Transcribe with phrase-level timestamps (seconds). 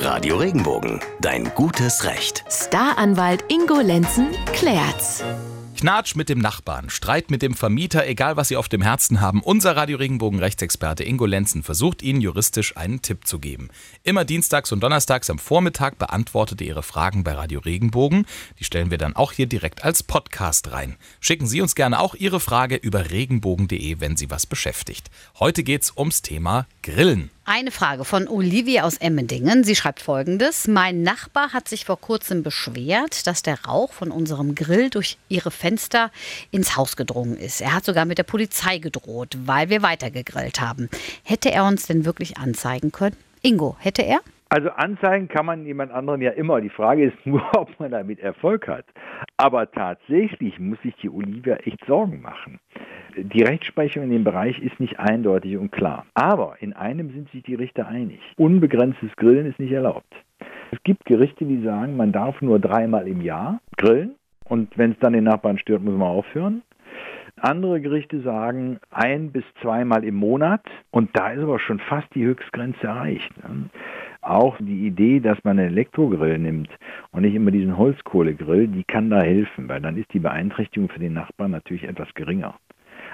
[0.00, 2.44] Radio Regenbogen, dein gutes Recht.
[2.48, 5.24] Staranwalt Ingo Lenzen klärt's.
[5.76, 9.42] Knatsch mit dem Nachbarn, Streit mit dem Vermieter, egal was Sie auf dem Herzen haben.
[9.42, 13.70] Unser Radio Regenbogen Rechtsexperte Ingo Lenzen versucht Ihnen juristisch einen Tipp zu geben.
[14.04, 18.24] Immer dienstags und donnerstags am Vormittag beantwortet er Ihre Fragen bei Radio Regenbogen.
[18.60, 20.96] Die stellen wir dann auch hier direkt als Podcast rein.
[21.20, 25.10] Schicken Sie uns gerne auch Ihre Frage über regenbogen.de, wenn Sie was beschäftigt.
[25.40, 27.30] Heute geht's ums Thema Grillen.
[27.50, 29.64] Eine Frage von Olivia aus Emmendingen.
[29.64, 30.68] Sie schreibt folgendes.
[30.68, 35.50] Mein Nachbar hat sich vor kurzem beschwert, dass der Rauch von unserem Grill durch ihre
[35.50, 36.10] Fenster
[36.50, 37.62] ins Haus gedrungen ist.
[37.62, 40.90] Er hat sogar mit der Polizei gedroht, weil wir weitergegrillt haben.
[41.24, 43.16] Hätte er uns denn wirklich anzeigen können?
[43.40, 44.20] Ingo, hätte er?
[44.50, 46.60] Also anzeigen kann man jemand anderen ja immer.
[46.60, 48.84] Die Frage ist nur, ob man damit Erfolg hat.
[49.38, 52.60] Aber tatsächlich muss sich die Olivia echt Sorgen machen.
[53.20, 56.06] Die Rechtsprechung in dem Bereich ist nicht eindeutig und klar.
[56.14, 58.20] Aber in einem sind sich die Richter einig.
[58.36, 60.14] Unbegrenztes Grillen ist nicht erlaubt.
[60.70, 64.98] Es gibt Gerichte, die sagen, man darf nur dreimal im Jahr grillen und wenn es
[65.00, 66.62] dann den Nachbarn stört, muss man aufhören.
[67.40, 72.24] Andere Gerichte sagen ein bis zweimal im Monat und da ist aber schon fast die
[72.24, 73.32] Höchstgrenze erreicht.
[74.20, 76.70] Auch die Idee, dass man einen Elektrogrill nimmt
[77.12, 81.00] und nicht immer diesen Holzkohlegrill, die kann da helfen, weil dann ist die Beeinträchtigung für
[81.00, 82.54] den Nachbarn natürlich etwas geringer.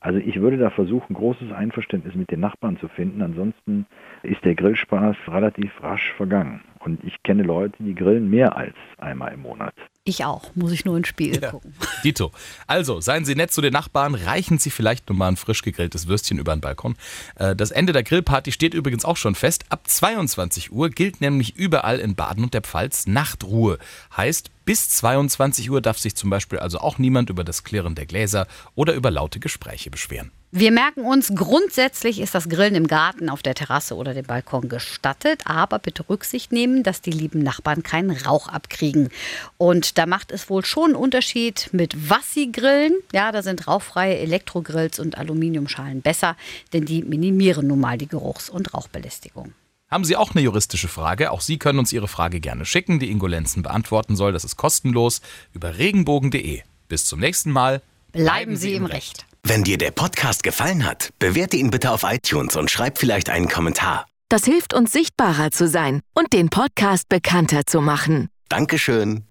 [0.00, 3.22] Also ich würde da versuchen, großes Einverständnis mit den Nachbarn zu finden.
[3.22, 3.86] Ansonsten
[4.22, 6.60] ist der Grillspaß relativ rasch vergangen.
[6.80, 9.74] Und ich kenne Leute, die grillen mehr als einmal im Monat.
[10.04, 11.50] Ich auch, muss ich nur ins Spiel Ja.
[11.50, 11.74] gucken.
[12.04, 12.30] Dito.
[12.68, 16.06] Also, seien Sie nett zu den Nachbarn, reichen Sie vielleicht nur mal ein frisch gegrilltes
[16.06, 16.94] Würstchen über den Balkon.
[17.34, 19.64] Äh, Das Ende der Grillparty steht übrigens auch schon fest.
[19.70, 23.78] Ab 22 Uhr gilt nämlich überall in Baden und der Pfalz Nachtruhe.
[24.16, 28.04] Heißt, bis 22 Uhr darf sich zum Beispiel also auch niemand über das Klirren der
[28.04, 30.32] Gläser oder über laute Gespräche beschweren.
[30.50, 34.68] Wir merken uns, grundsätzlich ist das Grillen im Garten, auf der Terrasse oder dem Balkon
[34.68, 39.10] gestattet, aber bitte Rücksicht nehmen, dass die lieben Nachbarn keinen Rauch abkriegen.
[39.56, 42.94] Und da macht es wohl schon einen Unterschied, mit was sie grillen.
[43.12, 46.36] Ja, da sind rauchfreie Elektrogrills und Aluminiumschalen besser,
[46.72, 49.52] denn die minimieren nun mal die Geruchs- und Rauchbelästigung.
[49.88, 51.30] Haben Sie auch eine juristische Frage?
[51.30, 54.32] Auch Sie können uns Ihre Frage gerne schicken, die Ingo Lenzen beantworten soll.
[54.32, 55.20] Das ist kostenlos
[55.52, 56.62] über regenbogen.de.
[56.88, 57.82] Bis zum nächsten Mal.
[58.10, 59.26] Bleiben Sie im Recht.
[59.44, 63.48] Wenn dir der Podcast gefallen hat, bewerte ihn bitte auf iTunes und schreib vielleicht einen
[63.48, 64.06] Kommentar.
[64.28, 68.28] Das hilft uns sichtbarer zu sein und den Podcast bekannter zu machen.
[68.48, 69.24] Dankeschön.